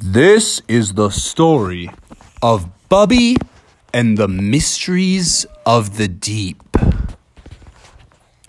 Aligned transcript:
This 0.00 0.62
is 0.68 0.94
the 0.94 1.10
story 1.10 1.90
of 2.40 2.68
Bubby 2.88 3.36
and 3.92 4.16
the 4.16 4.28
mysteries 4.28 5.44
of 5.66 5.96
the 5.96 6.06
deep. 6.06 6.62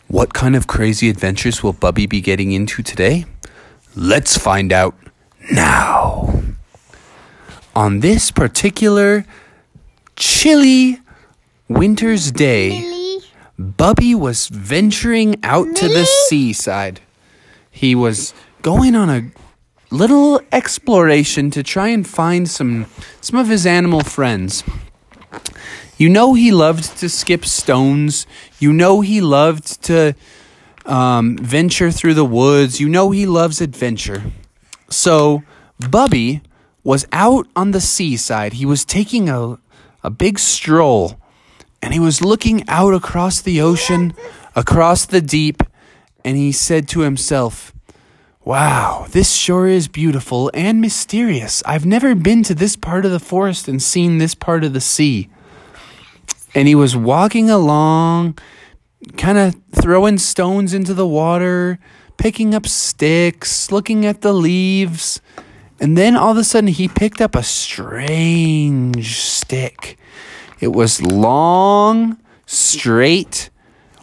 What 0.07 0.35
kind 0.35 0.55
of 0.55 0.67
crazy 0.67 1.09
adventures 1.09 1.63
will 1.63 1.73
Bubby 1.73 2.05
be 2.05 2.21
getting 2.21 2.51
into 2.51 2.83
today? 2.83 3.25
Let's 3.95 4.37
find 4.37 4.71
out 4.71 4.95
now. 5.51 6.43
On 7.75 8.01
this 8.01 8.29
particular 8.29 9.25
chilly 10.15 10.99
winter's 11.67 12.31
day, 12.31 13.19
Bubby 13.57 14.13
was 14.13 14.49
venturing 14.49 15.43
out 15.43 15.75
to 15.77 15.87
the 15.87 16.05
seaside. 16.05 17.01
He 17.71 17.95
was 17.95 18.35
going 18.61 18.93
on 18.93 19.09
a 19.09 19.31
little 19.91 20.41
exploration 20.51 21.51
to 21.51 21.63
try 21.63 21.89
and 21.89 22.07
find 22.07 22.49
some 22.49 22.85
some 23.21 23.39
of 23.39 23.47
his 23.47 23.65
animal 23.65 24.01
friends. 24.01 24.63
You 25.97 26.09
know 26.09 26.33
he 26.33 26.51
loved 26.51 26.97
to 26.99 27.09
skip 27.09 27.45
stones. 27.45 28.25
You 28.59 28.71
know 28.71 29.01
he 29.01 29.21
loved 29.21 29.83
to 29.83 30.15
um, 30.85 31.37
venture 31.37 31.91
through 31.91 32.13
the 32.13 32.25
woods. 32.25 32.79
You 32.79 32.89
know 32.89 33.11
he 33.11 33.25
loves 33.25 33.61
adventure. 33.61 34.23
So 34.89 35.43
Bubby 35.89 36.41
was 36.83 37.05
out 37.11 37.47
on 37.55 37.71
the 37.71 37.81
seaside. 37.81 38.53
He 38.53 38.65
was 38.65 38.85
taking 38.85 39.29
a 39.29 39.57
a 40.03 40.09
big 40.09 40.39
stroll 40.39 41.19
and 41.81 41.93
he 41.93 41.99
was 41.99 42.21
looking 42.21 42.67
out 42.67 42.93
across 42.93 43.41
the 43.41 43.61
ocean, 43.61 44.13
across 44.55 45.05
the 45.05 45.21
deep, 45.21 45.63
and 46.23 46.37
he 46.37 46.51
said 46.51 46.87
to 46.89 47.01
himself, 47.01 47.73
Wow, 48.49 49.05
this 49.11 49.35
sure 49.35 49.67
is 49.67 49.87
beautiful 49.87 50.49
and 50.55 50.81
mysterious. 50.81 51.61
I've 51.67 51.85
never 51.85 52.15
been 52.15 52.41
to 52.45 52.55
this 52.55 52.75
part 52.75 53.05
of 53.05 53.11
the 53.11 53.19
forest 53.19 53.67
and 53.67 53.79
seen 53.79 54.17
this 54.17 54.33
part 54.33 54.63
of 54.63 54.73
the 54.73 54.81
sea. 54.81 55.29
And 56.55 56.67
he 56.67 56.73
was 56.73 56.95
walking 56.97 57.51
along, 57.51 58.39
kind 59.17 59.37
of 59.37 59.55
throwing 59.71 60.17
stones 60.17 60.73
into 60.73 60.95
the 60.95 61.05
water, 61.05 61.77
picking 62.17 62.55
up 62.55 62.65
sticks, 62.65 63.71
looking 63.71 64.03
at 64.03 64.21
the 64.21 64.33
leaves. 64.33 65.21
And 65.79 65.95
then 65.95 66.15
all 66.15 66.31
of 66.31 66.37
a 66.37 66.43
sudden, 66.43 66.69
he 66.69 66.87
picked 66.87 67.21
up 67.21 67.35
a 67.35 67.43
strange 67.43 69.19
stick. 69.19 69.99
It 70.59 70.69
was 70.69 71.03
long, 71.03 72.17
straight, 72.47 73.51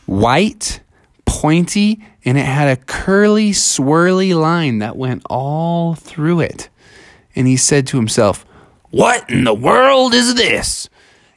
white, 0.04 0.82
pointy, 1.24 2.00
and 2.26 2.36
it 2.36 2.44
had 2.44 2.66
a 2.66 2.82
curly, 2.82 3.52
swirly 3.52 4.34
line 4.34 4.80
that 4.80 4.96
went 4.96 5.22
all 5.30 5.94
through 5.94 6.40
it. 6.40 6.68
And 7.36 7.46
he 7.46 7.56
said 7.56 7.86
to 7.86 7.96
himself, 7.96 8.44
What 8.90 9.30
in 9.30 9.44
the 9.44 9.54
world 9.54 10.12
is 10.12 10.34
this? 10.34 10.88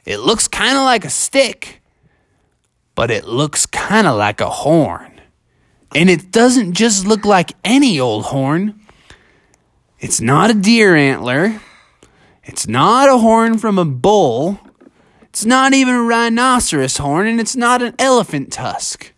It 0.04 0.18
looks 0.18 0.48
kind 0.48 0.76
of 0.76 0.82
like 0.82 1.04
a 1.04 1.10
stick, 1.10 1.80
but 2.96 3.08
it 3.08 3.24
looks 3.24 3.66
kind 3.66 4.08
of 4.08 4.16
like 4.16 4.40
a 4.40 4.50
horn. 4.50 5.20
And 5.94 6.10
it 6.10 6.32
doesn't 6.32 6.72
just 6.72 7.06
look 7.06 7.24
like 7.24 7.52
any 7.64 8.00
old 8.00 8.26
horn. 8.26 8.80
It's 10.00 10.20
not 10.20 10.50
a 10.50 10.54
deer 10.54 10.96
antler. 10.96 11.60
It's 12.42 12.66
not 12.66 13.08
a 13.08 13.18
horn 13.18 13.58
from 13.58 13.78
a 13.78 13.84
bull. 13.84 14.58
It's 15.22 15.44
not 15.44 15.72
even 15.72 15.94
a 15.94 16.02
rhinoceros 16.02 16.96
horn, 16.96 17.28
and 17.28 17.38
it's 17.40 17.54
not 17.54 17.80
an 17.80 17.94
elephant 17.98 18.52
tusk. 18.52 19.12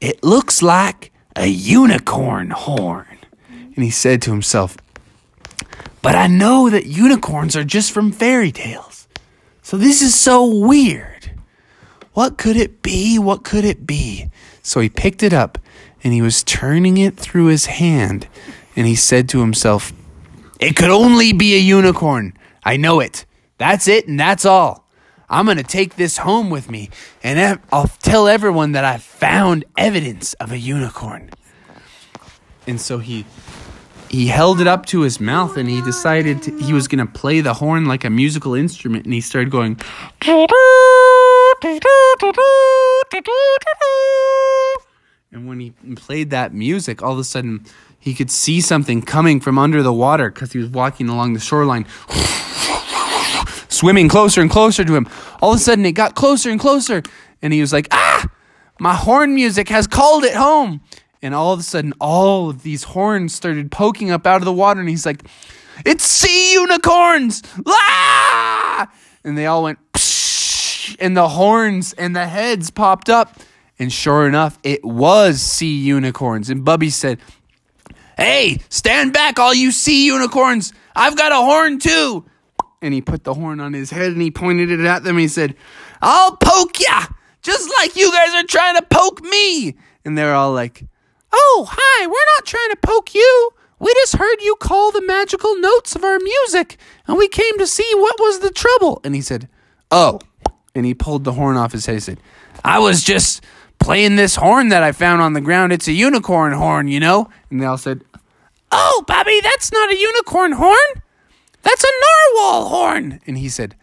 It 0.00 0.24
looks 0.24 0.62
like 0.62 1.12
a 1.36 1.46
unicorn 1.46 2.50
horn. 2.50 3.06
And 3.48 3.84
he 3.84 3.90
said 3.90 4.22
to 4.22 4.30
himself, 4.30 4.76
But 6.02 6.14
I 6.14 6.26
know 6.26 6.70
that 6.70 6.86
unicorns 6.86 7.54
are 7.56 7.64
just 7.64 7.92
from 7.92 8.12
fairy 8.12 8.50
tales. 8.50 9.08
So 9.62 9.76
this 9.76 10.02
is 10.02 10.18
so 10.18 10.44
weird. 10.46 11.30
What 12.14 12.38
could 12.38 12.56
it 12.56 12.82
be? 12.82 13.18
What 13.18 13.44
could 13.44 13.64
it 13.64 13.86
be? 13.86 14.30
So 14.62 14.80
he 14.80 14.88
picked 14.88 15.22
it 15.22 15.32
up 15.32 15.58
and 16.02 16.12
he 16.12 16.22
was 16.22 16.42
turning 16.42 16.96
it 16.96 17.16
through 17.16 17.46
his 17.46 17.66
hand 17.66 18.26
and 18.74 18.86
he 18.86 18.94
said 18.94 19.28
to 19.28 19.40
himself, 19.40 19.92
It 20.58 20.76
could 20.76 20.90
only 20.90 21.32
be 21.32 21.54
a 21.54 21.58
unicorn. 21.58 22.36
I 22.64 22.76
know 22.78 23.00
it. 23.00 23.26
That's 23.58 23.86
it 23.86 24.08
and 24.08 24.18
that's 24.18 24.44
all. 24.44 24.86
I'm 25.30 25.44
going 25.44 25.56
to 25.58 25.62
take 25.62 25.94
this 25.94 26.18
home 26.18 26.50
with 26.50 26.68
me 26.68 26.90
and 27.22 27.60
I'll 27.72 27.86
tell 28.02 28.26
everyone 28.26 28.72
that 28.72 28.84
I 28.84 28.98
found 28.98 29.64
evidence 29.78 30.34
of 30.34 30.50
a 30.50 30.58
unicorn. 30.58 31.30
And 32.66 32.80
so 32.80 32.98
he 32.98 33.24
he 34.08 34.26
held 34.26 34.60
it 34.60 34.66
up 34.66 34.86
to 34.86 35.02
his 35.02 35.20
mouth 35.20 35.56
and 35.56 35.68
he 35.68 35.80
decided 35.82 36.42
to, 36.42 36.58
he 36.58 36.72
was 36.72 36.88
going 36.88 36.98
to 36.98 37.06
play 37.06 37.40
the 37.40 37.54
horn 37.54 37.84
like 37.86 38.02
a 38.02 38.10
musical 38.10 38.54
instrument 38.54 39.04
and 39.04 39.14
he 39.14 39.20
started 39.20 39.52
going 39.52 39.76
and 45.30 45.46
when 45.46 45.60
he 45.60 45.70
played 45.94 46.30
that 46.30 46.52
music 46.52 47.04
all 47.04 47.12
of 47.12 47.20
a 47.20 47.24
sudden 47.24 47.64
he 48.00 48.14
could 48.14 48.32
see 48.32 48.60
something 48.60 49.00
coming 49.00 49.38
from 49.40 49.58
under 49.58 49.80
the 49.80 49.92
water 49.92 50.28
because 50.28 50.52
he 50.52 50.58
was 50.58 50.68
walking 50.70 51.08
along 51.08 51.34
the 51.34 51.40
shoreline 51.40 51.86
swimming 53.80 54.10
closer 54.10 54.42
and 54.42 54.50
closer 54.50 54.84
to 54.84 54.94
him. 54.94 55.08
All 55.40 55.52
of 55.52 55.56
a 55.56 55.58
sudden 55.58 55.86
it 55.86 55.92
got 55.92 56.14
closer 56.14 56.50
and 56.50 56.60
closer 56.60 57.02
and 57.40 57.50
he 57.50 57.62
was 57.62 57.72
like 57.72 57.88
ah 57.90 58.26
my 58.78 58.94
horn 58.94 59.34
music 59.34 59.70
has 59.70 59.86
called 59.86 60.22
it 60.22 60.34
home. 60.34 60.82
And 61.22 61.34
all 61.34 61.54
of 61.54 61.60
a 61.60 61.62
sudden 61.62 61.94
all 61.98 62.50
of 62.50 62.62
these 62.62 62.82
horns 62.82 63.34
started 63.34 63.70
poking 63.70 64.10
up 64.10 64.26
out 64.26 64.42
of 64.42 64.44
the 64.44 64.52
water 64.52 64.80
and 64.80 64.88
he's 64.88 65.06
like 65.06 65.22
it's 65.86 66.04
sea 66.04 66.52
unicorns! 66.52 67.42
Ah! 67.66 68.92
and 69.24 69.38
they 69.38 69.46
all 69.46 69.62
went 69.62 69.78
Psh! 69.94 70.96
and 71.00 71.16
the 71.16 71.30
horns 71.30 71.94
and 71.94 72.14
the 72.14 72.26
heads 72.26 72.70
popped 72.70 73.08
up 73.08 73.40
and 73.78 73.90
sure 73.90 74.28
enough 74.28 74.58
it 74.62 74.84
was 74.84 75.40
sea 75.40 75.78
unicorns. 75.78 76.50
And 76.50 76.66
bubby 76.66 76.90
said 76.90 77.18
hey 78.18 78.58
stand 78.68 79.14
back 79.14 79.38
all 79.38 79.54
you 79.54 79.72
sea 79.72 80.04
unicorns. 80.04 80.74
I've 80.94 81.16
got 81.16 81.32
a 81.32 81.36
horn 81.36 81.78
too 81.78 82.26
and 82.82 82.94
he 82.94 83.00
put 83.00 83.24
the 83.24 83.34
horn 83.34 83.60
on 83.60 83.72
his 83.72 83.90
head 83.90 84.12
and 84.12 84.22
he 84.22 84.30
pointed 84.30 84.70
it 84.70 84.80
at 84.80 85.02
them 85.04 85.18
he 85.18 85.28
said 85.28 85.54
i'll 86.00 86.36
poke 86.36 86.80
ya 86.80 87.06
just 87.42 87.70
like 87.78 87.96
you 87.96 88.12
guys 88.12 88.34
are 88.34 88.46
trying 88.46 88.76
to 88.76 88.82
poke 88.82 89.22
me. 89.22 89.76
And 90.04 90.16
they're 90.16 90.34
all 90.34 90.52
like 90.52 90.84
oh 91.32 91.66
hi 91.70 92.06
we're 92.06 92.36
not 92.36 92.46
trying 92.46 92.70
to 92.70 92.76
poke 92.76 93.14
you. 93.14 93.50
We 93.78 93.92
just 93.94 94.16
heard 94.16 94.42
you 94.42 94.56
call 94.56 94.90
the 94.90 95.02
magical 95.02 95.56
notes 95.56 95.96
of 95.96 96.04
our 96.04 96.18
music 96.18 96.76
and 97.06 97.16
we 97.16 97.28
came 97.28 97.58
to 97.58 97.66
see 97.66 97.90
what 97.94 98.16
was 98.18 98.40
the 98.40 98.50
trouble. 98.50 99.00
And 99.04 99.14
he 99.14 99.20
said 99.20 99.48
oh 99.90 100.20
and 100.74 100.86
he 100.86 100.94
pulled 100.94 101.24
the 101.24 101.32
horn 101.32 101.56
off 101.56 101.72
his 101.72 101.86
head 101.86 101.94
he 101.96 102.00
said 102.00 102.20
i 102.64 102.78
was 102.78 103.02
just 103.02 103.42
playing 103.80 104.14
this 104.14 104.36
horn 104.36 104.68
that 104.68 104.82
i 104.82 104.92
found 104.92 105.22
on 105.22 105.32
the 105.32 105.40
ground. 105.40 105.72
It's 105.72 105.88
a 105.88 105.92
unicorn 105.92 106.52
horn 106.52 106.88
you 106.88 107.00
know? 107.00 107.28
And 107.50 107.60
they 107.60 107.66
all 107.66 107.78
said 107.78 108.02
oh 108.72 109.04
Bubby 109.06 109.40
that's 109.42 109.72
not 109.72 109.90
a 109.90 109.96
unicorn 109.98 110.52
horn 110.52 111.02
that's 111.62 111.84
a 111.84 111.92
narwhal 112.36 112.68
horn. 112.68 113.20
And 113.26 113.36
he 113.38 113.48
said, 113.48 113.74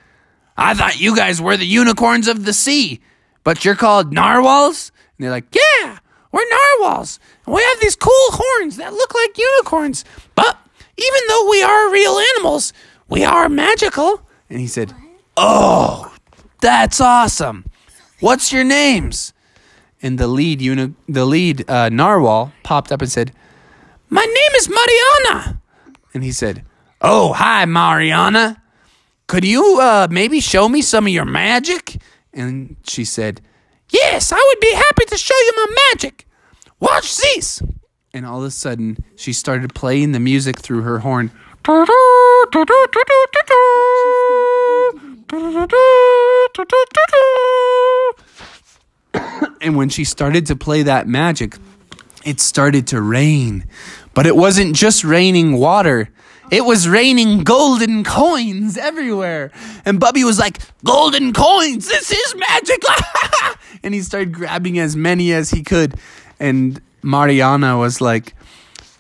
I 0.58 0.74
thought 0.74 1.00
you 1.00 1.16
guys 1.16 1.42
were 1.42 1.58
the 1.58 1.66
unicorns 1.66 2.28
of 2.28 2.46
the 2.46 2.54
sea, 2.54 3.00
but 3.44 3.64
you're 3.64 3.76
called 3.76 4.12
narwhals? 4.12 4.92
And 5.18 5.24
they're 5.24 5.32
like, 5.32 5.54
Yeah, 5.54 6.00
we're 6.32 6.46
narwhals. 6.50 7.20
And 7.46 7.56
we 7.56 7.64
have 7.64 7.80
these 7.80 7.96
cool 7.96 8.12
horns 8.32 8.78
that 8.78 8.94
look 8.94 9.14
like 9.14 9.38
unicorns. 9.38 10.04
But 10.36 10.58
even 10.98 11.20
though 11.28 11.50
we 11.50 11.62
are 11.62 11.92
real 11.92 12.18
animals, 12.36 12.74
we 13.08 13.24
are 13.24 13.48
magical. 13.50 14.22
And 14.50 14.60
he 14.60 14.68
said, 14.68 14.94
Oh, 15.36 16.12
that's 16.62 17.00
awesome. 17.00 17.66
What's 18.20 18.52
your 18.52 18.64
names? 18.64 19.34
And 20.02 20.18
the 20.18 20.28
lead 20.28 20.62
uni- 20.62 20.96
the 21.08 21.26
lead 21.26 21.70
uh, 21.70 21.90
narwhal 21.90 22.52
popped 22.64 22.92
up 22.92 23.02
and 23.02 23.12
said, 23.12 23.32
My 24.10 24.26
name 24.26 24.56
is 24.56 24.70
Mariana. 24.70 25.62
And 26.14 26.24
he 26.24 26.32
said, 26.32 26.64
Oh, 27.02 27.34
hi, 27.34 27.66
Mariana. 27.66 28.62
Could 29.28 29.46
you 29.46 29.80
uh, 29.80 30.08
maybe 30.10 30.40
show 30.40 30.68
me 30.70 30.82
some 30.82 31.06
of 31.06 31.14
your 31.14 31.26
magic? 31.26 31.98
And 32.34 32.76
she 32.88 33.06
said, 33.06 33.42
Yes, 33.90 34.32
I 34.32 34.36
would 34.36 34.60
be 34.60 34.74
happy 34.74 35.06
to 35.08 35.18
show 35.18 35.36
you 35.38 35.54
my 35.56 35.76
magic. 35.92 36.28
Watch 36.80 37.18
this. 37.18 37.62
And 38.14 38.26
all 38.26 38.40
of 38.40 38.46
a 38.46 38.52
sudden, 38.52 38.98
she 39.16 39.34
started 39.34 39.76
playing 39.76 40.12
the 40.12 40.20
music 40.20 40.60
through 40.60 40.82
her 40.82 41.00
horn. 41.00 41.32
And 49.62 49.76
when 49.76 49.90
she 49.90 50.04
started 50.04 50.46
to 50.48 50.56
play 50.56 50.84
that 50.84 51.08
magic, 51.08 51.58
it 52.26 52.40
started 52.40 52.88
to 52.88 53.02
rain. 53.02 53.66
But 54.14 54.26
it 54.26 54.36
wasn't 54.36 54.76
just 54.76 55.04
raining 55.04 55.58
water. 55.58 56.10
It 56.50 56.64
was 56.66 56.88
raining 56.88 57.44
golden 57.44 58.04
coins 58.06 58.78
everywhere. 58.78 59.52
And 59.86 60.00
Bubby 60.00 60.24
was 60.24 60.40
like, 60.40 60.60
Golden 60.84 61.34
coins, 61.34 61.88
this 61.88 62.12
is 62.12 62.36
magic. 62.36 62.82
and 63.84 63.94
he 63.94 64.02
started 64.02 64.32
grabbing 64.32 64.80
as 64.80 64.96
many 64.96 65.34
as 65.34 65.52
he 65.52 65.64
could. 65.64 65.96
And 66.40 66.82
Mariana 67.04 67.78
was 67.78 68.00
like, 68.00 68.34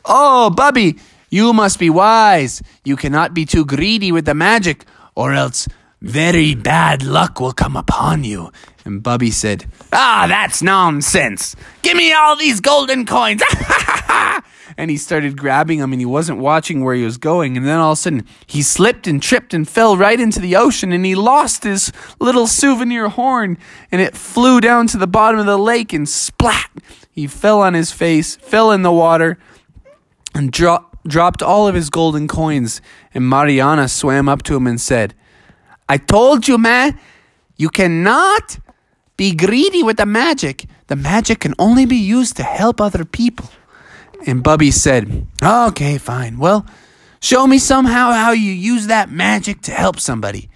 Oh, 0.03 0.49
Bubby, 0.49 0.97
you 1.29 1.53
must 1.53 1.79
be 1.79 1.89
wise. 1.89 2.61
You 2.83 2.95
cannot 2.95 3.33
be 3.33 3.45
too 3.45 3.65
greedy 3.65 4.11
with 4.11 4.25
the 4.25 4.33
magic, 4.33 4.85
or 5.15 5.33
else 5.33 5.67
very 6.01 6.53
bad 6.53 7.03
luck 7.03 7.39
will 7.39 7.53
come 7.53 7.75
upon 7.75 8.23
you. 8.23 8.51
And 8.85 9.01
Bubby 9.01 9.31
said, 9.31 9.65
Ah, 9.91 10.25
that's 10.27 10.61
nonsense. 10.61 11.55
Give 11.81 11.97
me 11.97 12.13
all 12.13 12.35
these 12.35 12.59
golden 12.59 13.05
coins. 13.05 13.41
and 14.77 14.91
he 14.91 14.97
started 14.97 15.37
grabbing 15.37 15.79
them 15.79 15.91
and 15.91 15.99
he 15.99 16.05
wasn't 16.05 16.37
watching 16.37 16.83
where 16.83 16.93
he 16.93 17.03
was 17.03 17.17
going. 17.17 17.57
And 17.57 17.65
then 17.65 17.79
all 17.79 17.93
of 17.93 17.97
a 17.97 18.01
sudden, 18.01 18.27
he 18.45 18.61
slipped 18.61 19.07
and 19.07 19.21
tripped 19.21 19.53
and 19.53 19.67
fell 19.67 19.97
right 19.97 20.19
into 20.19 20.39
the 20.39 20.55
ocean 20.55 20.91
and 20.91 21.03
he 21.03 21.15
lost 21.15 21.63
his 21.63 21.91
little 22.19 22.45
souvenir 22.45 23.09
horn 23.09 23.57
and 23.91 24.01
it 24.01 24.15
flew 24.15 24.61
down 24.61 24.85
to 24.87 24.97
the 24.97 25.07
bottom 25.07 25.39
of 25.39 25.47
the 25.47 25.57
lake 25.57 25.93
and 25.93 26.07
splat. 26.07 26.69
He 27.09 27.25
fell 27.25 27.61
on 27.61 27.73
his 27.73 27.91
face, 27.91 28.35
fell 28.35 28.71
in 28.71 28.83
the 28.83 28.91
water, 28.91 29.39
and 30.35 30.51
dro- 30.51 30.85
dropped 31.07 31.41
all 31.41 31.67
of 31.67 31.73
his 31.73 31.89
golden 31.89 32.27
coins. 32.27 32.79
And 33.15 33.27
Mariana 33.27 33.87
swam 33.87 34.29
up 34.29 34.43
to 34.43 34.55
him 34.55 34.67
and 34.67 34.79
said, 34.79 35.15
I 35.89 35.97
told 35.97 36.47
you, 36.47 36.59
man, 36.59 36.99
you 37.55 37.69
cannot 37.69 38.59
be 39.15 39.33
greedy 39.33 39.81
with 39.81 39.97
the 39.97 40.05
magic. 40.05 40.65
The 40.85 40.95
magic 40.95 41.39
can 41.39 41.55
only 41.57 41.87
be 41.87 41.95
used 41.95 42.37
to 42.37 42.43
help 42.43 42.79
other 42.79 43.03
people. 43.03 43.49
And 44.25 44.43
Bubby 44.43 44.71
said, 44.71 45.27
oh, 45.41 45.67
Okay, 45.69 45.97
fine. 45.97 46.37
Well, 46.37 46.65
show 47.19 47.47
me 47.47 47.59
somehow 47.59 48.11
how 48.11 48.31
you 48.31 48.51
use 48.51 48.87
that 48.87 49.09
magic 49.09 49.61
to 49.63 49.71
help 49.71 49.99
somebody. 49.99 50.49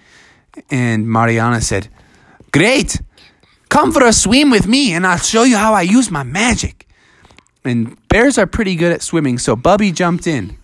And 0.70 1.08
Mariana 1.08 1.60
said, 1.60 1.88
Great. 2.52 3.00
Come 3.68 3.92
for 3.92 4.04
a 4.04 4.12
swim 4.12 4.50
with 4.50 4.66
me 4.66 4.92
and 4.92 5.06
I'll 5.06 5.16
show 5.16 5.44
you 5.44 5.56
how 5.56 5.72
I 5.72 5.82
use 5.82 6.10
my 6.10 6.22
magic. 6.22 6.86
And 7.64 7.96
bears 8.08 8.36
are 8.36 8.46
pretty 8.46 8.74
good 8.74 8.92
at 8.92 9.02
swimming, 9.02 9.38
so 9.38 9.56
Bubby 9.56 9.92
jumped 9.92 10.26
in. 10.26 10.58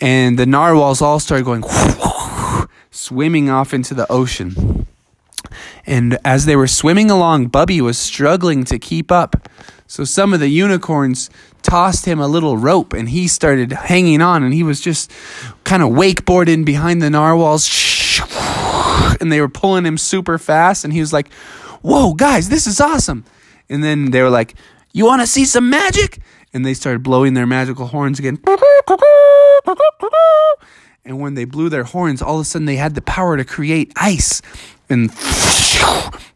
And 0.00 0.38
the 0.38 0.46
narwhals 0.46 1.02
all 1.02 1.18
started 1.18 1.44
going 1.44 1.64
swimming 2.90 3.50
off 3.50 3.74
into 3.74 3.94
the 3.94 4.10
ocean. 4.10 4.86
And 5.86 6.18
as 6.24 6.46
they 6.46 6.56
were 6.56 6.66
swimming 6.68 7.10
along, 7.10 7.46
Bubby 7.46 7.80
was 7.80 7.98
struggling 7.98 8.64
to 8.64 8.78
keep 8.78 9.10
up. 9.10 9.48
So 9.88 10.04
some 10.04 10.34
of 10.34 10.40
the 10.40 10.48
unicorns 10.48 11.30
tossed 11.62 12.04
him 12.04 12.20
a 12.20 12.28
little 12.28 12.58
rope 12.58 12.92
and 12.92 13.08
he 13.08 13.26
started 13.26 13.72
hanging 13.72 14.20
on 14.20 14.42
and 14.44 14.52
he 14.52 14.62
was 14.62 14.82
just 14.82 15.10
kind 15.64 15.82
of 15.82 15.88
wakeboarding 15.88 16.64
behind 16.64 17.02
the 17.02 17.10
narwhals. 17.10 17.68
And 19.20 19.32
they 19.32 19.40
were 19.40 19.48
pulling 19.48 19.84
him 19.84 19.98
super 19.98 20.38
fast 20.38 20.84
and 20.84 20.92
he 20.92 21.00
was 21.00 21.12
like, 21.12 21.32
Whoa, 21.82 22.14
guys, 22.14 22.48
this 22.50 22.68
is 22.68 22.80
awesome. 22.80 23.24
And 23.68 23.82
then 23.82 24.12
they 24.12 24.22
were 24.22 24.30
like, 24.30 24.54
You 24.92 25.06
want 25.06 25.22
to 25.22 25.26
see 25.26 25.44
some 25.44 25.70
magic? 25.70 26.20
And 26.52 26.64
they 26.64 26.74
started 26.74 27.02
blowing 27.02 27.34
their 27.34 27.46
magical 27.46 27.86
horns 27.86 28.20
again. 28.20 28.38
And 31.04 31.20
when 31.20 31.34
they 31.34 31.46
blew 31.46 31.68
their 31.68 31.84
horns, 31.84 32.22
all 32.22 32.36
of 32.36 32.42
a 32.42 32.44
sudden 32.44 32.66
they 32.66 32.76
had 32.76 32.94
the 32.94 33.02
power 33.02 33.36
to 33.36 33.44
create 33.44 33.92
ice. 33.96 34.40
And 34.90 35.10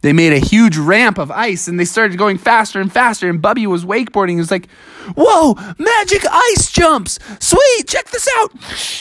they 0.02 0.12
made 0.12 0.32
a 0.32 0.38
huge 0.38 0.76
ramp 0.76 1.18
of 1.18 1.30
ice 1.30 1.68
and 1.68 1.78
they 1.78 1.84
started 1.84 2.18
going 2.18 2.38
faster 2.38 2.80
and 2.80 2.92
faster. 2.92 3.28
And 3.28 3.40
Bubby 3.40 3.66
was 3.66 3.84
wakeboarding. 3.84 4.30
He 4.30 4.36
was 4.36 4.50
like, 4.50 4.68
Whoa, 5.16 5.54
magic 5.78 6.24
ice 6.30 6.70
jumps. 6.70 7.18
Sweet, 7.40 7.86
check 7.86 8.10
this 8.10 8.28
out. 8.38 8.52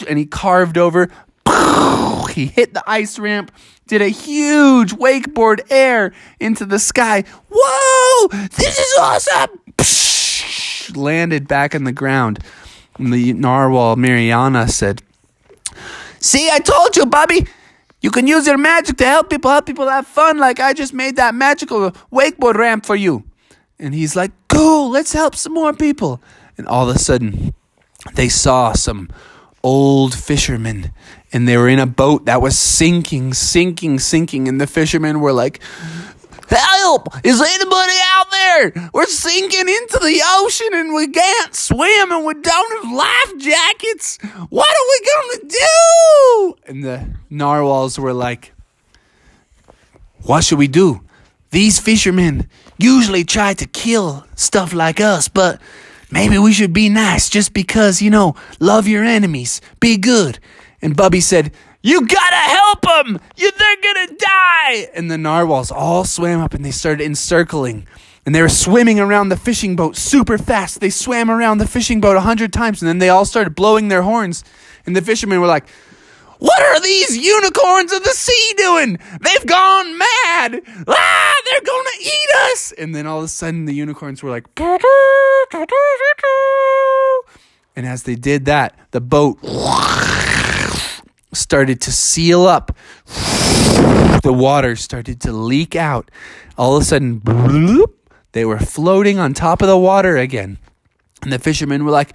And 0.07 0.18
he 0.18 0.25
carved 0.25 0.77
over. 0.77 1.09
He 2.30 2.45
hit 2.45 2.74
the 2.74 2.83
ice 2.88 3.19
ramp, 3.19 3.51
did 3.88 4.01
a 4.01 4.07
huge 4.07 4.94
wakeboard 4.94 5.69
air 5.69 6.13
into 6.39 6.65
the 6.65 6.80
sky. 6.80 7.25
Whoa, 7.54 8.27
this 8.30 8.80
is 8.80 8.97
awesome. 8.97 9.59
Landed 10.95 11.47
back 11.47 11.75
in 11.75 11.83
the 11.83 11.92
ground. 11.92 12.39
And 12.97 13.12
the 13.12 13.33
narwhal 13.33 13.95
Mariana 13.97 14.68
said, 14.69 15.01
See, 16.19 16.50
I 16.50 16.59
told 16.59 16.95
you, 16.95 17.06
Bubby. 17.06 17.47
You 18.01 18.09
can 18.09 18.27
use 18.27 18.48
your 18.48 18.57
magic 18.57 18.98
to 18.98 19.06
help 19.06 19.30
people, 19.30 19.51
help 19.51 19.65
people 19.65 19.88
have 19.88 20.07
fun, 20.07 20.38
like 20.38 20.59
I 20.59 20.74
just 20.74 20.94
made 20.94 21.15
that 21.18 21.36
magical 21.36 21.92
wakeboard 22.12 22.56
ramp 22.56 22.86
for 22.86 22.95
you. 22.95 23.24
And 23.80 23.94
he's 23.94 24.15
like, 24.15 24.31
Cool, 24.50 24.89
let's 24.89 25.13
help 25.13 25.36
some 25.36 25.53
more 25.53 25.74
people. 25.74 26.21
And 26.57 26.68
all 26.68 26.89
of 26.89 26.95
a 26.95 27.00
sudden, 27.00 27.53
they 28.15 28.27
saw 28.27 28.74
some 28.74 29.09
old 29.63 30.15
fishermen 30.15 30.92
and 31.31 31.48
they 31.48 31.56
were 31.56 31.69
in 31.69 31.80
a 31.80 31.86
boat 31.86 32.25
that 32.25 32.42
was 32.42 32.57
sinking, 32.57 33.33
sinking, 33.33 34.00
sinking. 34.00 34.47
And 34.47 34.59
the 34.59 34.68
fishermen 34.68 35.21
were 35.21 35.31
like, 35.31 35.62
Help! 36.51 37.07
Is 37.24 37.42
anybody 37.42 37.94
out 38.07 38.31
there? 38.31 38.89
We're 38.94 39.06
sinking 39.06 39.69
into 39.69 40.00
the 40.01 40.21
ocean 40.39 40.68
and 40.74 40.94
we 40.94 41.07
can't 41.07 41.56
swim 41.56 42.12
and 42.12 42.25
we 42.25 42.33
don't 42.33 42.83
have 42.83 42.94
life 42.94 43.38
jackets. 43.38 44.18
What 44.50 44.69
are 44.69 44.88
we 44.89 45.01
to 45.39 45.48
do? 45.48 46.56
And 46.68 46.83
the 46.83 47.09
narwhals 47.30 47.98
were 47.98 48.13
like, 48.13 48.53
What 50.24 50.44
should 50.44 50.59
we 50.59 50.68
do? 50.68 51.01
These 51.51 51.80
fishermen 51.80 52.50
usually 52.77 53.24
try 53.24 53.54
to 53.54 53.65
kill 53.68 54.25
stuff 54.36 54.74
like 54.74 55.00
us, 55.00 55.27
but 55.27 55.59
maybe 56.09 56.38
we 56.38 56.54
should 56.54 56.74
be 56.74 56.89
nice 56.89 57.30
just 57.30 57.54
because, 57.54 58.01
you 58.01 58.09
know, 58.09 58.36
love 58.59 58.88
your 58.88 59.04
enemies, 59.04 59.62
be 59.80 59.97
good. 59.97 60.39
And 60.81 60.95
Bubby 60.95 61.19
said, 61.19 61.51
you 61.81 62.06
gotta 62.06 62.36
help 62.36 62.81
them! 62.81 63.19
You, 63.36 63.51
they're 63.51 63.75
gonna 63.81 64.18
die! 64.18 64.88
And 64.94 65.10
the 65.10 65.18
narwhals 65.18 65.72
all 65.72 66.04
swam 66.04 66.39
up 66.39 66.54
and 66.54 66.63
they 66.63 66.72
started 66.72 67.04
encircling. 67.04 67.88
And 68.25 68.36
they 68.36 68.42
were 68.42 68.50
swimming 68.50 69.00
around 69.00 69.30
the 69.30 69.38
fishing 69.38 69.75
boat 69.75 69.95
super 69.95 70.38
fast. 70.38 70.80
They 70.80 70.92
swam 70.92 71.31
around 71.31 71.57
the 71.57 71.68
fishing 71.68 72.00
boat 72.00 72.18
a 72.18 72.22
hundred 72.22 72.54
times 72.54 72.81
and 72.81 72.88
then 72.89 73.00
they 73.00 73.10
all 73.10 73.25
started 73.25 73.56
blowing 73.56 73.88
their 73.88 74.04
horns. 74.04 74.44
And 74.86 74.95
the 74.95 75.01
fishermen 75.01 75.42
were 75.42 75.48
like, 75.48 75.68
What 76.38 76.62
are 76.62 76.80
these 76.80 77.18
unicorns 77.18 77.92
of 77.92 78.04
the 78.04 78.10
sea 78.10 78.54
doing? 78.57 79.00
They've 79.22 79.45
gone 79.45 79.98
mad! 79.98 80.62
Ah, 80.88 81.33
they're 81.50 81.62
gonna 81.62 81.89
eat 82.00 82.30
us! 82.51 82.74
And 82.78 82.94
then 82.94 83.07
all 83.07 83.19
of 83.19 83.25
a 83.25 83.28
sudden 83.28 83.66
the 83.66 83.74
unicorns 83.74 84.22
were 84.22 84.30
like, 84.30 84.45
and 87.75 87.88
as 87.88 88.04
they 88.04 88.16
did 88.16 88.45
that, 88.45 88.75
the 88.92 89.01
boat 89.01 89.39
started 91.33 91.81
to 91.81 91.92
seal 91.92 92.45
up. 92.45 92.75
The 94.24 94.33
water 94.33 94.75
started 94.75 95.22
to 95.22 95.31
leak 95.31 95.75
out. 95.75 96.12
All 96.57 96.75
of 96.75 96.83
a 96.83 96.86
sudden, 96.86 97.19
bloop, 97.19 97.94
they 98.33 98.45
were 98.45 98.60
floating 98.60 99.19
on 99.19 99.33
top 99.33 99.62
of 99.62 99.68
the 99.68 99.78
water 99.78 100.18
again. 100.18 100.57
And 101.24 101.31
the 101.31 101.39
fishermen 101.39 101.86
were 101.86 101.92
like, 101.92 102.13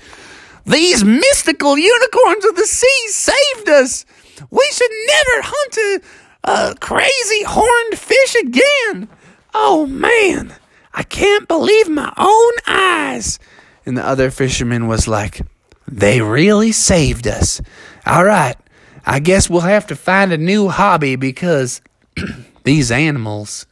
These 0.64 1.04
mystical 1.04 1.76
unicorns 1.78 2.44
of 2.44 2.56
the 2.56 2.66
sea 2.66 3.08
saved 3.08 3.68
us. 3.68 4.04
We 4.50 4.68
should 4.72 4.90
never 5.06 5.42
hunt 5.42 6.02
a, 6.44 6.70
a 6.70 6.74
crazy 6.80 7.44
horned 7.44 7.98
fish 7.98 8.34
again. 8.36 9.08
Oh 9.54 9.86
man, 9.86 10.54
I 10.92 11.02
can't 11.02 11.48
believe 11.48 11.88
my 11.88 12.12
own 12.16 12.52
eyes. 12.66 13.38
And 13.84 13.96
the 13.96 14.06
other 14.06 14.30
fisherman 14.30 14.88
was 14.88 15.08
like, 15.08 15.40
They 15.88 16.20
really 16.20 16.72
saved 16.72 17.26
us. 17.26 17.60
All 18.04 18.24
right, 18.24 18.56
I 19.06 19.20
guess 19.20 19.48
we'll 19.48 19.60
have 19.60 19.86
to 19.86 19.96
find 19.96 20.32
a 20.32 20.38
new 20.38 20.68
hobby 20.68 21.14
because 21.14 21.80
these 22.64 22.90
animals 22.90 23.66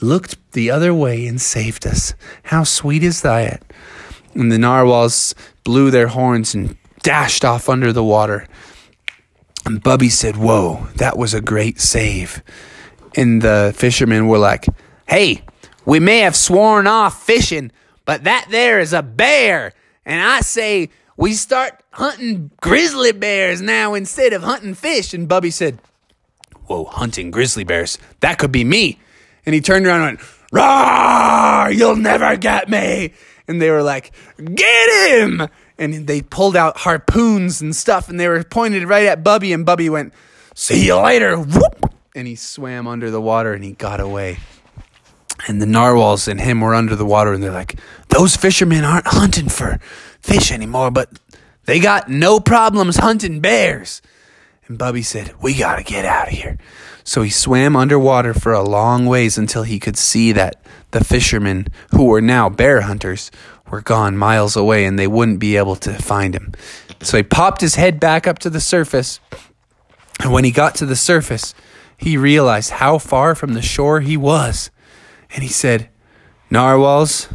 looked 0.00 0.52
the 0.52 0.70
other 0.70 0.94
way 0.94 1.26
and 1.26 1.40
saved 1.40 1.86
us. 1.86 2.14
How 2.44 2.64
sweet 2.64 3.02
is 3.02 3.22
that? 3.22 3.62
And 4.34 4.50
the 4.50 4.58
narwhals 4.58 5.34
blew 5.64 5.90
their 5.90 6.08
horns 6.08 6.54
and 6.54 6.76
dashed 7.02 7.44
off 7.44 7.68
under 7.68 7.92
the 7.92 8.04
water. 8.04 8.46
And 9.66 9.82
Bubby 9.82 10.08
said, 10.08 10.36
Whoa, 10.36 10.88
that 10.96 11.18
was 11.18 11.34
a 11.34 11.40
great 11.40 11.80
save. 11.80 12.42
And 13.16 13.42
the 13.42 13.74
fishermen 13.76 14.28
were 14.28 14.38
like, 14.38 14.66
Hey, 15.08 15.42
we 15.84 16.00
may 16.00 16.20
have 16.20 16.36
sworn 16.36 16.86
off 16.86 17.22
fishing, 17.22 17.70
but 18.04 18.24
that 18.24 18.46
there 18.50 18.80
is 18.80 18.92
a 18.92 19.02
bear. 19.02 19.72
And 20.04 20.22
I 20.22 20.40
say 20.40 20.90
we 21.16 21.32
start 21.32 21.82
hunting 21.92 22.50
grizzly 22.60 23.12
bears 23.12 23.62
now 23.62 23.94
instead 23.94 24.32
of 24.32 24.42
hunting 24.42 24.74
fish. 24.74 25.14
And 25.14 25.28
Bubby 25.28 25.50
said, 25.50 25.78
Whoa, 26.66 26.84
hunting 26.84 27.30
grizzly 27.30 27.64
bears. 27.64 27.98
That 28.20 28.38
could 28.38 28.52
be 28.52 28.64
me. 28.64 28.98
And 29.44 29.54
he 29.54 29.60
turned 29.60 29.86
around 29.86 30.00
and 30.00 30.18
went, 30.18 30.30
Roar, 30.52 31.70
you'll 31.70 31.96
never 31.96 32.36
get 32.36 32.68
me. 32.68 33.14
And 33.48 33.62
they 33.62 33.70
were 33.70 33.82
like, 33.82 34.12
Get 34.38 35.10
him. 35.10 35.48
And 35.78 36.06
they 36.06 36.22
pulled 36.22 36.56
out 36.56 36.78
harpoons 36.78 37.60
and 37.60 37.74
stuff 37.74 38.08
and 38.08 38.18
they 38.18 38.28
were 38.28 38.42
pointed 38.44 38.84
right 38.84 39.06
at 39.06 39.24
Bubby. 39.24 39.52
And 39.52 39.64
Bubby 39.64 39.88
went, 39.88 40.12
See 40.54 40.86
you 40.86 40.96
later. 40.96 41.38
Whoop. 41.38 41.94
And 42.14 42.26
he 42.26 42.34
swam 42.34 42.86
under 42.86 43.10
the 43.10 43.20
water 43.20 43.52
and 43.52 43.62
he 43.62 43.72
got 43.72 44.00
away. 44.00 44.38
And 45.46 45.62
the 45.62 45.66
narwhals 45.66 46.26
and 46.26 46.40
him 46.40 46.60
were 46.60 46.74
under 46.74 46.96
the 46.96 47.06
water 47.06 47.32
and 47.32 47.42
they're 47.42 47.52
like, 47.52 47.78
Those 48.08 48.36
fishermen 48.36 48.84
aren't 48.84 49.06
hunting 49.06 49.48
for 49.48 49.78
fish 50.20 50.50
anymore, 50.50 50.90
but 50.90 51.10
they 51.64 51.78
got 51.78 52.08
no 52.08 52.40
problems 52.40 52.96
hunting 52.96 53.40
bears. 53.40 54.02
And 54.66 54.76
Bubby 54.78 55.02
said, 55.02 55.34
We 55.40 55.54
gotta 55.54 55.84
get 55.84 56.04
out 56.04 56.28
of 56.28 56.34
here. 56.34 56.58
So 57.04 57.22
he 57.22 57.30
swam 57.30 57.76
underwater 57.76 58.34
for 58.34 58.52
a 58.52 58.62
long 58.62 59.06
ways 59.06 59.38
until 59.38 59.62
he 59.62 59.78
could 59.78 59.96
see 59.96 60.32
that 60.32 60.60
the 60.90 61.04
fishermen, 61.04 61.68
who 61.92 62.06
were 62.06 62.20
now 62.20 62.48
bear 62.48 62.80
hunters, 62.80 63.30
were 63.70 63.80
gone 63.80 64.16
miles 64.16 64.56
away 64.56 64.84
and 64.84 64.98
they 64.98 65.06
wouldn't 65.06 65.38
be 65.38 65.56
able 65.56 65.76
to 65.76 65.92
find 65.92 66.34
him. 66.34 66.52
So 67.02 67.16
he 67.16 67.22
popped 67.22 67.60
his 67.60 67.76
head 67.76 68.00
back 68.00 68.26
up 68.26 68.40
to 68.40 68.50
the 68.50 68.60
surface. 68.60 69.20
And 70.20 70.32
when 70.32 70.44
he 70.44 70.50
got 70.50 70.74
to 70.76 70.86
the 70.86 70.96
surface, 70.96 71.54
he 71.96 72.16
realized 72.16 72.70
how 72.70 72.98
far 72.98 73.34
from 73.34 73.54
the 73.54 73.62
shore 73.62 74.00
he 74.00 74.16
was. 74.16 74.70
And 75.30 75.42
he 75.42 75.48
said, 75.48 75.88
Narwhals, 76.50 77.28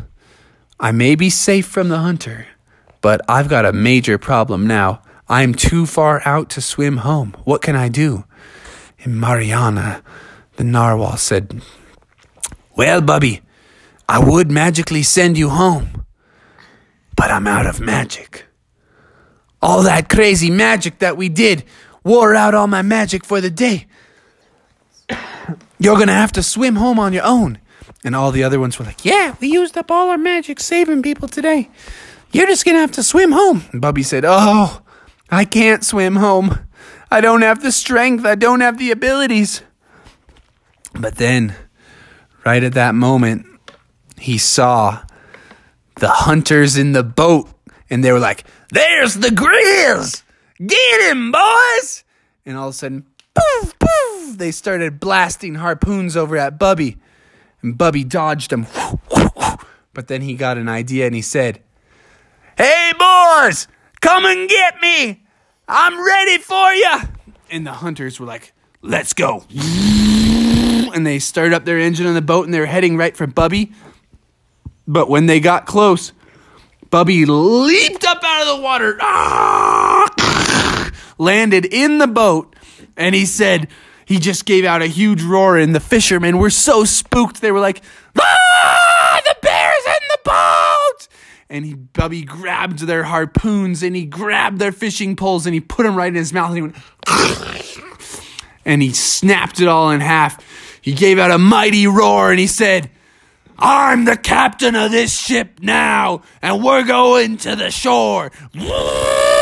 I 0.80 0.92
may 0.92 1.16
be 1.16 1.30
safe 1.30 1.66
from 1.66 1.90
the 1.90 2.00
hunter, 2.00 2.48
but 3.02 3.22
I've 3.30 3.50
got 3.50 3.66
a 3.66 3.74
major 3.74 4.18
problem 4.18 4.66
now. 4.68 5.02
I'm 5.28 5.54
too 5.54 5.86
far 5.86 6.22
out 6.26 6.50
to 6.52 6.62
swim 6.62 6.98
home. 6.98 7.36
What 7.44 7.62
can 7.62 7.76
I 7.76 7.88
do? 7.88 8.26
And 9.04 9.20
Mariana, 9.20 10.04
the 10.58 10.64
narwhal, 10.64 11.18
said, 11.18 11.62
Well, 12.76 13.02
Bubby, 13.02 13.42
I 14.08 14.20
would 14.20 14.52
magically 14.52 15.04
send 15.04 15.38
you 15.38 15.50
home, 15.50 16.06
but 17.16 17.32
I'm 17.32 17.48
out 17.48 17.66
of 17.66 17.80
magic. 17.80 18.46
All 19.62 19.84
that 19.84 20.10
crazy 20.10 20.50
magic 20.50 21.00
that 21.00 21.16
we 21.16 21.30
did 21.30 21.64
wore 22.04 22.36
out 22.36 22.54
all 22.54 22.68
my 22.68 22.82
magic 22.82 23.24
for 23.24 23.40
the 23.40 23.50
day. 23.50 23.88
You're 25.80 25.98
gonna 25.98 26.14
have 26.14 26.32
to 26.34 26.44
swim 26.44 26.76
home 26.76 27.00
on 27.00 27.14
your 27.14 27.24
own. 27.26 27.60
And 28.04 28.16
all 28.16 28.32
the 28.32 28.44
other 28.44 28.60
ones 28.60 28.80
were 28.80 28.86
like, 28.86 29.06
Yeah, 29.06 29.36
we 29.40 29.52
used 29.52 29.78
up 29.78 29.92
all 29.92 30.10
our 30.10 30.18
magic 30.18 30.60
saving 30.60 31.04
people 31.04 31.28
today. 31.28 31.70
You're 32.32 32.48
just 32.48 32.66
gonna 32.66 32.80
have 32.80 32.92
to 32.94 33.04
swim 33.04 33.32
home. 33.32 33.64
And 33.72 33.82
Bubby 33.82 34.04
said, 34.04 34.24
Oh, 34.26 34.82
I 35.30 35.46
can't 35.46 35.84
swim 35.84 36.16
home. 36.16 36.60
I 37.12 37.22
don't 37.22 37.42
have 37.42 37.62
the 37.62 37.72
strength. 37.72 38.26
I 38.26 38.36
don't 38.36 38.62
have 38.62 38.78
the 38.78 38.92
abilities. 38.92 39.62
But 40.94 41.16
then, 41.16 41.56
right 42.46 42.64
at 42.64 42.74
that 42.74 42.96
moment, 42.96 43.46
he 44.18 44.38
saw 44.38 45.04
the 45.96 46.10
hunters 46.10 46.78
in 46.78 46.94
the 46.94 47.04
boat, 47.04 47.50
and 47.90 48.04
they 48.04 48.12
were 48.12 48.20
like, 48.20 48.46
There's 48.72 49.16
the 49.16 49.30
Grizz! 49.30 50.24
Get 50.66 51.12
him, 51.12 51.32
boys! 51.32 52.04
And 52.46 52.58
all 52.58 52.70
of 52.70 52.74
a 52.74 52.78
sudden, 52.78 53.06
poof, 53.34 53.78
poof, 53.80 54.38
they 54.38 54.52
started 54.52 55.00
blasting 55.00 55.56
harpoons 55.56 56.18
over 56.18 56.38
at 56.38 56.58
Bubby. 56.60 56.98
And 57.62 57.78
Bubby 57.78 58.04
dodged 58.04 58.52
him. 58.52 58.68
But 59.94 60.08
then 60.08 60.22
he 60.22 60.36
got 60.36 60.58
an 60.58 60.70
idea 60.70 61.06
and 61.06 61.14
he 61.14 61.22
said, 61.22 61.62
Hey, 62.58 62.94
boys, 62.98 63.68
come 64.00 64.26
and 64.26 64.48
get 64.48 64.80
me! 64.82 65.24
I'm 65.68 66.06
ready 66.06 66.38
for 66.38 66.72
you! 66.72 66.98
And 67.50 67.68
the 67.68 67.74
hunters 67.74 68.20
were 68.20 68.26
like, 68.26 68.54
Let's 68.82 69.14
go. 69.14 69.46
And 70.94 71.08
they 71.08 71.20
started 71.20 71.54
up 71.54 71.64
their 71.64 71.80
engine 71.80 72.06
on 72.06 72.16
the 72.16 72.22
boat 72.22 72.46
and 72.46 72.54
they 72.54 72.60
were 72.60 72.66
heading 72.66 72.98
right 72.98 73.16
for 73.16 73.26
Bubby. 73.26 73.72
But 74.86 75.10
when 75.10 75.26
they 75.26 75.40
got 75.40 75.66
close, 75.66 76.12
Bubby 76.90 77.26
leaped 77.26 78.04
up 78.04 78.20
out 78.22 78.42
of 78.42 78.58
the 78.58 78.62
water, 78.62 78.98
landed 81.18 81.66
in 81.66 82.00
the 82.00 82.08
boat, 82.08 82.54
and 82.98 83.16
he 83.16 83.26
said, 83.26 83.70
he 84.12 84.20
just 84.20 84.44
gave 84.44 84.66
out 84.66 84.82
a 84.82 84.88
huge 84.88 85.24
roar, 85.24 85.58
and 85.58 85.74
the 85.74 85.80
fishermen 85.80 86.38
were 86.38 86.50
so 86.50 86.84
spooked. 86.84 87.40
They 87.40 87.50
were 87.50 87.62
like, 87.62 87.82
ah, 88.20 89.22
the 89.24 89.38
bear's 89.42 89.86
in 89.86 90.08
the 90.10 90.20
boat! 90.26 91.08
And 91.50 91.64
he, 91.64 91.76
Bubby 91.76 92.24
grabbed 92.24 92.80
their 92.80 93.04
harpoons 93.04 93.82
and 93.82 93.96
he 93.96 94.04
grabbed 94.04 94.60
their 94.60 94.74
fishing 94.74 95.16
poles 95.16 95.46
and 95.46 95.54
he 95.54 95.62
put 95.62 95.84
them 95.84 95.96
right 95.96 96.10
in 96.10 96.16
his 96.16 96.34
mouth 96.34 96.50
and 96.50 96.58
he 96.58 96.62
went, 96.62 96.76
and 98.66 98.82
he 98.82 98.92
snapped 98.92 99.62
it 99.62 99.70
all 99.70 99.92
in 99.92 100.02
half. 100.02 100.44
He 100.82 100.92
gave 100.92 101.18
out 101.18 101.32
a 101.32 101.38
mighty 101.38 101.88
roar 101.88 102.32
and 102.32 102.40
he 102.40 102.48
said, 102.48 102.90
I'm 103.58 104.04
the 104.04 104.18
captain 104.18 104.76
of 104.76 104.92
this 104.92 105.18
ship 105.18 105.60
now, 105.62 106.24
and 106.42 106.62
we're 106.62 106.84
going 106.84 107.38
to 107.38 107.56
the 107.56 107.72
shore. 107.72 108.30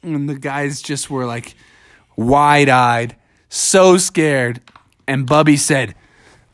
And 0.00 0.28
the 0.28 0.38
guys 0.38 0.80
just 0.80 1.10
were 1.10 1.26
like 1.26 1.54
wide 2.16 2.68
eyed, 2.68 3.16
so 3.48 3.96
scared. 3.96 4.60
And 5.06 5.26
Bubby 5.26 5.56
said, 5.56 5.94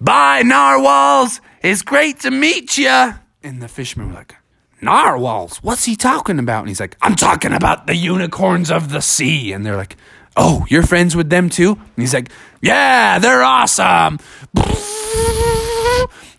Bye, 0.01 0.43
narwhals. 0.43 1.41
It's 1.63 1.83
great 1.83 2.21
to 2.21 2.31
meet 2.31 2.77
you. 2.77 3.15
And 3.43 3.61
the 3.63 3.69
fishermen 3.69 4.09
were 4.09 4.15
like, 4.15 4.37
Narwhals? 4.81 5.59
What's 5.63 5.85
he 5.85 5.97
talking 5.97 6.39
about? 6.39 6.61
And 6.61 6.69
he's 6.69 6.81
like, 6.81 6.97
I'm 7.01 7.17
talking 7.17 7.53
about 7.53 7.87
the 7.87 7.97
unicorns 7.97 8.71
of 8.71 8.91
the 8.91 9.01
sea. 9.01 9.53
And 9.53 9.65
they're 9.65 9.77
like, 9.77 9.97
Oh, 10.37 10.67
you're 10.69 10.83
friends 10.83 11.15
with 11.17 11.31
them 11.31 11.49
too? 11.49 11.73
And 11.73 11.97
he's 11.97 12.13
like, 12.15 12.31
Yeah, 12.61 13.19
they're 13.19 13.43
awesome. 13.43 14.19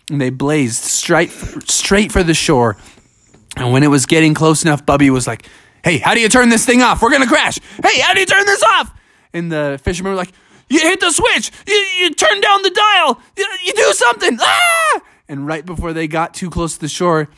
And 0.08 0.20
they 0.20 0.30
blazed 0.30 0.84
straight 0.84 1.30
straight 1.68 2.12
for 2.12 2.22
the 2.22 2.34
shore. 2.34 2.76
And 3.56 3.72
when 3.72 3.82
it 3.82 3.88
was 3.88 4.06
getting 4.06 4.34
close 4.34 4.62
enough, 4.64 4.86
Bubby 4.86 5.10
was 5.10 5.26
like, 5.26 5.48
Hey, 5.82 5.98
how 5.98 6.14
do 6.14 6.20
you 6.20 6.28
turn 6.28 6.48
this 6.48 6.64
thing 6.64 6.82
off? 6.82 7.02
We're 7.02 7.10
gonna 7.10 7.26
crash. 7.26 7.58
Hey, 7.82 8.00
how 8.00 8.14
do 8.14 8.20
you 8.20 8.26
turn 8.26 8.46
this 8.46 8.62
off? 8.62 8.92
And 9.32 9.50
the 9.50 9.80
fishermen 9.82 10.12
were 10.12 10.16
like, 10.16 10.32
You 10.68 10.80
hit 10.80 11.00
the 11.00 11.10
switch. 11.10 11.52
You, 11.66 11.74
you 11.74 12.14
turn 12.14 12.40
down 12.40 12.62
the 12.62 12.70
dial. 12.70 13.20
You, 13.36 13.46
you 13.64 13.72
do 13.72 13.92
something. 13.92 14.38
Ah! 14.40 15.00
And 15.28 15.46
right 15.46 15.64
before 15.64 15.92
they 15.92 16.08
got 16.08 16.34
too 16.34 16.50
close 16.50 16.74
to 16.74 16.80
the 16.80 16.88
shore, 16.88 17.28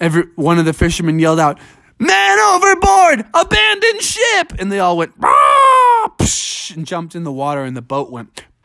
every 0.00 0.24
one 0.36 0.58
of 0.58 0.64
the 0.64 0.72
fishermen 0.72 1.18
yelled 1.18 1.40
out, 1.40 1.58
Man 1.98 2.38
overboard! 2.38 3.24
Abandon 3.32 4.00
ship! 4.00 4.52
And 4.58 4.70
they 4.70 4.80
all 4.80 4.98
went, 4.98 5.12
ah! 5.22 6.12
Psh, 6.18 6.76
and 6.76 6.86
jumped 6.86 7.14
in 7.14 7.24
the 7.24 7.32
water, 7.32 7.64
and 7.64 7.74
the 7.76 7.82
boat 7.82 8.10
went 8.10 8.44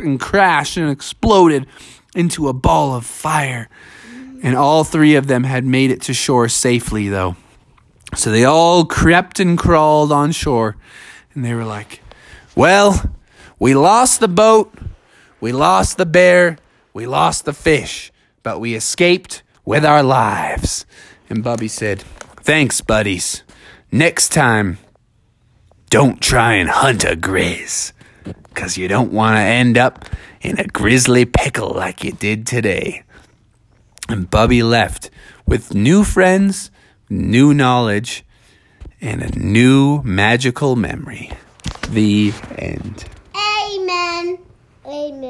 and 0.00 0.18
crashed 0.18 0.76
and 0.76 0.90
exploded 0.90 1.66
into 2.14 2.48
a 2.48 2.52
ball 2.52 2.94
of 2.94 3.06
fire. 3.06 3.68
And 4.42 4.56
all 4.56 4.82
three 4.82 5.14
of 5.14 5.28
them 5.28 5.44
had 5.44 5.64
made 5.64 5.92
it 5.92 6.02
to 6.02 6.14
shore 6.14 6.48
safely, 6.48 7.08
though. 7.08 7.36
So 8.16 8.30
they 8.32 8.44
all 8.44 8.84
crept 8.84 9.38
and 9.38 9.56
crawled 9.56 10.10
on 10.10 10.32
shore, 10.32 10.76
and 11.34 11.44
they 11.44 11.54
were 11.54 11.64
like, 11.64 12.00
Well, 12.54 13.14
we 13.58 13.74
lost 13.74 14.20
the 14.20 14.28
boat, 14.28 14.72
we 15.40 15.52
lost 15.52 15.96
the 15.96 16.06
bear, 16.06 16.58
we 16.92 17.06
lost 17.06 17.44
the 17.44 17.52
fish, 17.52 18.12
but 18.42 18.60
we 18.60 18.74
escaped 18.74 19.42
with 19.64 19.84
our 19.84 20.02
lives. 20.02 20.84
And 21.28 21.42
Bubby 21.42 21.68
said, 21.68 22.00
Thanks, 22.40 22.80
buddies. 22.80 23.42
Next 23.90 24.32
time, 24.32 24.78
don't 25.90 26.20
try 26.20 26.54
and 26.54 26.68
hunt 26.68 27.04
a 27.04 27.14
grizz, 27.14 27.92
because 28.24 28.78
you 28.78 28.88
don't 28.88 29.12
want 29.12 29.36
to 29.36 29.40
end 29.40 29.76
up 29.78 30.06
in 30.40 30.58
a 30.58 30.66
grizzly 30.66 31.24
pickle 31.24 31.70
like 31.70 32.02
you 32.02 32.12
did 32.12 32.46
today. 32.46 33.04
And 34.08 34.28
Bubby 34.28 34.62
left 34.62 35.10
with 35.46 35.74
new 35.74 36.04
friends, 36.04 36.70
new 37.08 37.54
knowledge, 37.54 38.24
and 39.02 39.20
a 39.20 39.38
new 39.38 40.00
magical 40.04 40.76
memory. 40.76 41.30
The 41.90 42.32
end. 42.56 43.04
Amen. 43.36 44.38
Amen. 44.86 45.22